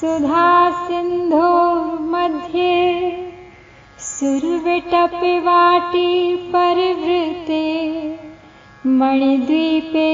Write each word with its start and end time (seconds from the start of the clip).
सुधा 0.00 0.48
सिन्धो 0.86 1.46
मध्ये 2.10 2.74
सुरविटपिवाटी 4.08 5.54
परिवृते 6.52 7.64
मणिद्वीपे 9.00 10.06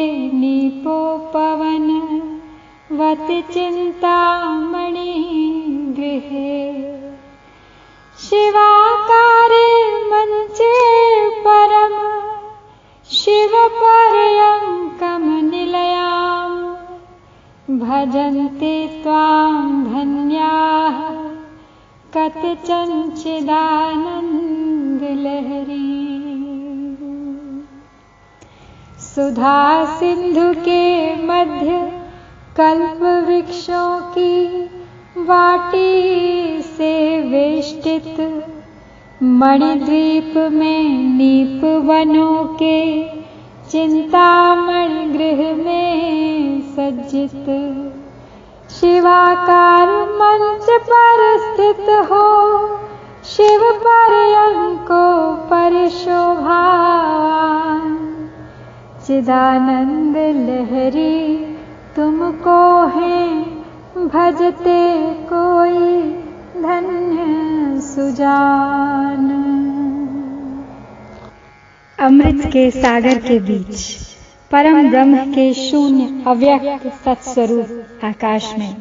पवन 1.35 1.87
वति 3.01 3.41
चिन्तामणि 3.53 5.13
गृहे 5.99 6.57
शिवाकारे 8.25 9.34
कतिचञ्चिदानन्दलहरी 23.25 23.75
सुधा 29.01 29.85
सिंधु 29.99 30.61
के 30.61 30.83
मध्य 31.23 31.77
कल्प 32.57 33.03
वृक्षों 33.29 34.01
की 34.01 34.35
वाटी 35.19 36.63
से 36.63 36.93
वेष्टित 37.21 38.21
मणिद्वीप 39.23 40.37
में 40.37 40.85
नीप 41.19 41.65
वनों 41.65 42.45
के 42.55 42.81
चिंतामणि 43.71 45.05
गृह 45.07 45.41
में 45.65 46.61
सज्जित। 46.61 47.47
शिवाकार 48.71 49.89
मंच 50.13 50.67
पर 50.91 51.21
स्थित 51.39 51.87
हो 52.11 52.25
शिव 53.25 53.61
पर्यंको 53.85 55.35
परिशोभा। 55.45 56.65
चिदानंद 59.07 60.17
लहरी 60.17 61.37
तुमको 61.97 62.87
है, 62.87 63.45
भजते 64.07 65.15
कोई 65.15 66.03
धन्य 66.63 67.81
सुजान। 67.81 69.31
अमृत 72.01 72.47
के 72.53 72.71
सागर 72.71 73.19
के 73.19 73.39
बीच, 73.39 73.97
परम 74.51 74.91
ब्रह्म 74.91 75.17
के 75.17 75.53
शून्य 75.55 76.25
अव्यक्त 76.27 76.87
सत्स्वरूप 77.05 78.05
आकाश 78.05 78.55
में, 78.59 78.77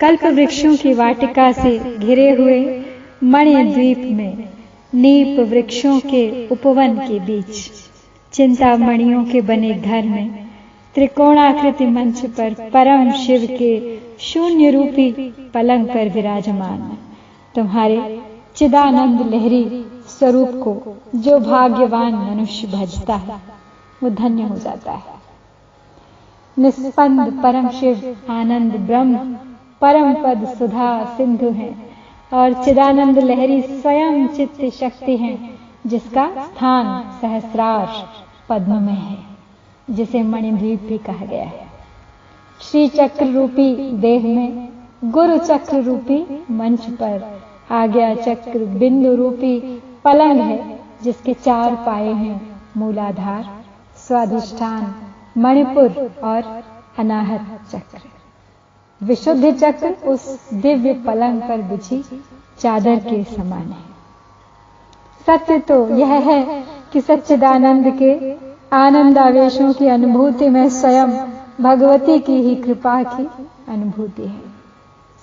कल्प 0.00 0.24
वृक्षों 0.24 0.76
की 0.76 0.94
वाटिका 0.94 1.52
से 1.52 1.78
घिरे 1.98 2.30
हुए 2.30 2.84
मणि 3.24 3.64
द्वीप 3.64 3.98
में 3.98 4.48
नीप 4.94 5.40
वृक्षों 5.40 6.00
के 6.00 6.48
उपवन 6.48 6.98
के 6.98 7.20
बीच, 7.20 7.70
चिंतामणियों 8.32 9.24
के 9.24 9.40
बने 9.40 9.74
घर 9.74 10.02
में, 10.02 10.48
त्रिकोणाकृति 10.94 11.86
मंच 11.86 12.26
पर 12.26 12.70
परम 12.70 13.12
शिव 13.12 13.48
के 13.50 13.98
शून्य 14.18 14.70
रूपी 14.70 15.34
पलंग 15.54 15.86
पर 15.86 16.08
विराजमान, 16.08 16.98
तुम्हारे 17.54 18.20
चिदानंद 18.56 19.34
लहरी 19.34 19.84
स्वरूप 20.08 20.48
को 20.48 20.96
जो 21.18 21.38
भाग्यवान 21.38 22.14
मनुष्य 22.14 22.66
भजता 22.66 23.14
है, 23.14 23.34
वो 24.02 24.10
धन्य 24.10 24.42
हो 24.42 24.56
जाता 24.56 24.92
है। 24.92 25.02
निस्पंद 26.58 27.40
परम 27.42 27.68
शिव 27.68 28.16
आनंद 28.30 28.72
ब्रह्म, 28.72 29.16
परम 29.80 30.14
पद 30.14 30.54
सुधा 30.58 31.14
सिंधु 31.16 31.50
हैं। 31.50 31.87
और 32.32 32.64
चिदानंद 32.64 33.18
लहरी 33.18 33.62
स्वयं 33.62 34.26
चित्त 34.28 34.74
शक्ति 34.74 35.16
हैं, 35.16 35.58
जिसका 35.86 36.46
स्थान 36.46 37.10
सहस्रार 37.20 38.08
पद्म 38.48 38.82
में 38.82 38.92
है, 38.92 39.18
जिसे 39.90 40.22
मणिद्वीप 40.22 40.82
भी 40.82 40.98
कहा 40.98 41.24
गया 41.24 41.44
है। 41.44 41.66
श्री 42.60 42.88
चक्र 42.88 43.26
रूपी 43.26 43.92
देह 43.92 44.22
में 44.22 44.68
गुरु 45.04 45.38
चक्र 45.38 45.82
रूपी 45.82 46.44
मंच 46.50 46.80
पर 46.80 47.40
आज्ञा 47.70 48.14
चक्र 48.14 48.64
बिंदु 48.64 49.14
रूपी 49.14 49.82
पलंग 50.04 50.40
है, 50.40 50.80
जिसके 51.02 51.34
चार 51.34 51.74
पाए 51.74 52.12
हैं, 52.12 52.60
मूलाधार, 52.76 53.44
स्वाधिष्ठान, 53.96 54.94
मणिपुर 55.38 56.14
और 56.24 56.62
अनाहत 56.98 57.60
चक्र। 57.72 58.17
विशुद्ध 59.00 59.52
चक्र 59.54 59.90
उस 60.06 60.24
दिव्य 60.52 60.92
पलंग 61.06 61.42
पर 61.42 61.62
बिछी 61.62 62.02
चादर 62.60 62.98
के 63.00 63.22
समान 63.26 63.62
है। 63.62 63.86
सत्य 65.26 65.58
तो 65.68 65.76
यह 65.96 66.12
है 66.28 66.64
कि 66.92 67.00
सच्चिदानंद 67.00 67.92
के 67.98 68.12
आनंद 68.76 69.18
आवेशों 69.18 69.72
की 69.72 69.88
अनुभूति 69.88 70.48
में 70.48 70.68
स्वयं 70.70 71.12
भगवती 71.60 72.18
की 72.18 72.40
ही 72.42 72.54
कृपा 72.56 73.02
की 73.04 73.28
अनुभूति 73.68 74.22
है। 74.22 74.42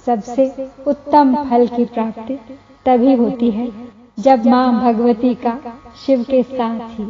सबसे 0.07 0.71
उत्तम 0.87 1.35
फल 1.43 1.67
की 1.67 1.85
प्राप्ति 1.85 2.39
तभी 2.85 3.13
होती 3.15 3.51
है 3.51 3.71
जब 4.19 4.45
माँ 4.45 4.71
भगवती 4.81 5.33
का 5.35 5.57
शिव 6.05 6.23
के 6.23 6.41
साथ 6.43 6.99
ही 6.99 7.05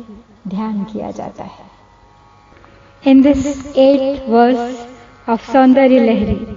ध्यान 0.47 0.83
किया 0.83 1.11
जाता 1.11 1.43
है। 1.43 1.65
In 3.03 3.21
this 3.21 3.75
eight 3.77 4.29
verse 4.29 4.87
of 5.27 5.51
Saundarya 5.51 5.99
Lahari 5.99 6.54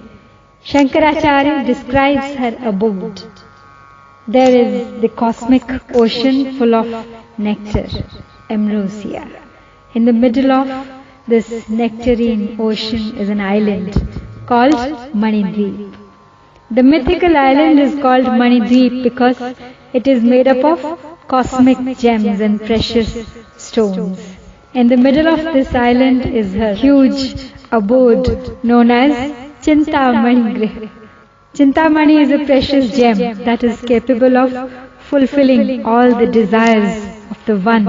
Shankaracharya 0.70 1.64
describes 1.64 2.34
her 2.40 2.54
abode. 2.70 3.22
There 4.26 4.54
is 4.54 5.00
the 5.00 5.08
cosmic 5.08 5.62
ocean 5.94 6.58
full 6.58 6.74
of 6.74 7.06
nectar, 7.38 7.86
ambrosia. 8.50 9.26
In 9.94 10.04
the 10.04 10.12
middle 10.12 10.52
of 10.52 10.68
this 11.26 11.48
nectarine 11.70 12.60
ocean 12.60 13.16
is 13.16 13.30
an 13.30 13.40
island 13.40 13.94
called 14.44 14.74
Manindri. 15.14 15.90
The 16.70 16.82
mythical 16.82 17.34
island 17.34 17.80
is 17.80 17.94
called 18.02 18.26
Manindri 18.26 19.02
because 19.02 19.40
it 19.94 20.06
is 20.06 20.22
made 20.22 20.48
up 20.48 20.62
of 20.74 21.26
cosmic 21.28 21.96
gems 21.96 22.40
and 22.42 22.60
precious 22.60 23.26
stones. 23.56 24.36
In 24.74 24.88
the 24.88 24.98
middle 24.98 25.28
of 25.28 25.42
this 25.54 25.74
island 25.74 26.26
is 26.26 26.52
her 26.52 26.74
huge 26.74 27.36
abode 27.72 28.62
known 28.62 28.90
as 28.90 29.47
Chintamani 29.62 30.54
Grih. 30.56 30.90
Chintamani 31.54 32.20
is 32.22 32.30
a 32.30 32.44
precious 32.44 32.96
gem 32.96 33.18
that 33.44 33.64
is 33.64 33.80
capable 33.82 34.36
of 34.36 34.52
fulfilling 35.00 35.84
all 35.84 36.14
the 36.14 36.26
desires 36.26 36.96
of 37.30 37.44
the 37.46 37.56
one 37.58 37.86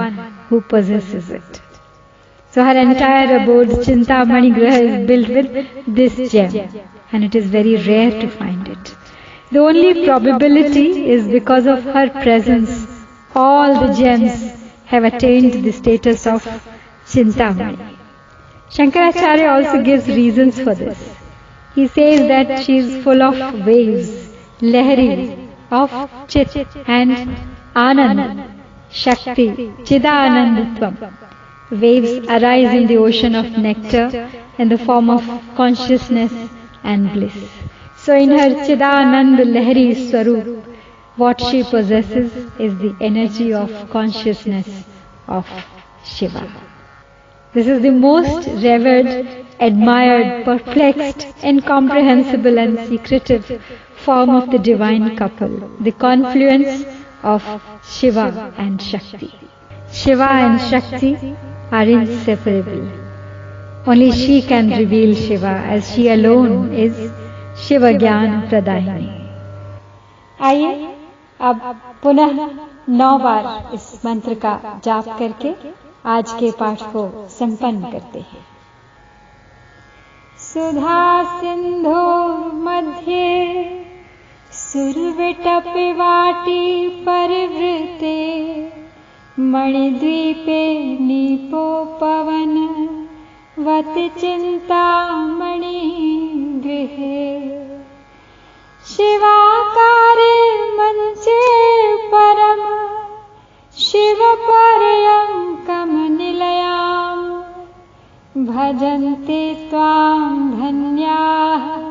who 0.47 0.61
possesses 0.61 1.29
it. 1.29 1.61
So 2.51 2.63
her 2.63 2.75
entire 2.75 3.37
abode, 3.37 3.67
Chintamani 3.85 4.51
Graha, 4.55 4.81
is 4.89 5.07
built 5.07 5.29
with 5.29 5.95
this 5.95 6.31
gem 6.31 6.69
and 7.11 7.23
it 7.23 7.35
is 7.35 7.45
very 7.45 7.75
rare 7.75 8.11
to 8.21 8.27
find 8.27 8.67
it. 8.67 8.95
The 9.51 9.59
only 9.59 10.05
probability 10.05 11.09
is 11.11 11.27
because 11.27 11.67
of 11.67 11.83
her 11.83 12.09
presence, 12.09 12.87
all 13.35 13.79
the 13.79 13.93
gems 13.93 14.41
have 14.85 15.03
attained 15.03 15.63
the 15.63 15.71
status 15.71 16.25
of 16.25 16.43
Chintamani. 17.05 17.97
Shankaracharya 18.71 19.49
also 19.55 19.83
gives 19.83 20.07
reasons 20.07 20.59
for 20.59 20.73
this. 20.73 21.15
He 21.75 21.87
says 21.87 22.27
that 22.27 22.63
she 22.63 22.77
is 22.77 23.03
full 23.03 23.21
of 23.21 23.65
waves, 23.65 24.09
lahari, 24.61 25.49
of 25.71 25.89
chit 26.27 26.55
and 26.87 27.37
anand, 27.75 28.63
shakti, 28.89 29.49
chidananditvam. 29.87 31.13
Waves 31.71 32.27
arise 32.27 32.73
in 32.75 32.87
the 32.87 32.97
ocean 32.97 33.35
of 33.35 33.51
nectar 33.57 34.29
in 34.57 34.69
the 34.69 34.77
form 34.77 35.09
of 35.09 35.23
consciousness 35.55 36.33
and 36.83 37.13
bliss. 37.13 37.35
So 37.97 38.15
in 38.15 38.29
her 38.29 38.49
Chidanand 38.65 39.37
Lahari 39.55 40.09
Swarup, 40.09 40.65
what 41.15 41.39
she 41.41 41.63
possesses 41.63 42.33
is 42.57 42.77
the 42.79 42.95
energy 42.99 43.53
of 43.53 43.89
consciousness 43.89 44.67
of 45.27 45.47
Shiva. 46.03 46.49
This 47.53 47.67
is 47.67 47.81
the 47.81 47.91
most 47.91 48.47
revered, 48.47 49.45
admired, 49.59 50.45
perplexed, 50.45 51.27
incomprehensible 51.43 52.57
and 52.57 52.79
secretive 52.87 53.61
form 53.95 54.29
of 54.29 54.49
the 54.51 54.59
divine 54.59 55.15
couple, 55.15 55.55
the 55.79 55.91
confluence 55.91 56.85
of 57.23 57.43
Shiva 57.83 58.53
and 58.57 58.81
Shakti. 58.81 59.33
Shiva 59.91 60.29
and 60.29 60.61
Shakti 60.61 61.35
are 61.71 61.83
inseparable. 61.83 62.89
Only 63.85 64.11
she 64.11 64.41
can 64.41 64.69
reveal 64.69 65.15
Shiva 65.15 65.55
as 65.75 65.91
she 65.93 66.09
alone 66.09 66.73
is 66.73 66.95
Shiva 67.57 67.93
Gyan 67.93 68.47
Pradayini. 68.49 69.15
आइए 70.41 70.87
अब 71.47 71.59
पुनः 72.03 72.37
नौ 72.89 73.17
बार 73.19 73.73
इस 73.75 73.87
मंत्र 74.05 74.33
का 74.45 74.53
जाप 74.85 75.07
करके 75.19 75.53
आज 76.11 76.31
के 76.39 76.51
पाठ 76.59 76.83
को 76.93 77.03
संपन्न 77.29 77.91
करते 77.91 78.19
हैं 78.19 78.45
सुधा 80.53 81.01
सिंधु 81.39 81.97
मध्ये 82.65 83.25
सुरविटपिवाटी 84.59 86.63
परिवृते 87.07 88.15
मणिद्वीपे 89.51 90.63
निपोपवन 91.09 92.55
वति 93.67 94.07
चिन्तामणि 94.19 95.77
गृहे 96.65 97.21
भजन्ति 108.59 109.67
त्वां 109.69 110.51
धन्याः। 110.51 111.89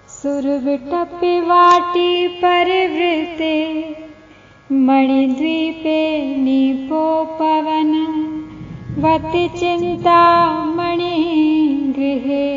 सुरविटपिवाटी 0.09 2.29
परिवृते। 2.29 3.87
मणिद्वीपे 4.73 6.37
निपोपवन। 6.37 8.19
वति 8.99 9.59
चिन्तामणि 9.59 11.15
गृहे 11.97 12.52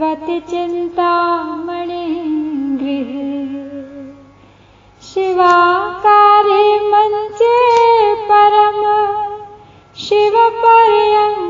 वति 0.00 0.38
चिन्तामणि 0.50 2.06
गृहे। 2.80 3.30
शिवाकारे 5.12 6.64
मञ्चे 6.90 7.54
परम 8.14 8.82
शिवपर्यङ्कमनिलयाम् 9.96 11.41